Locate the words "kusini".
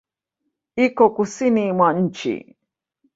1.15-1.63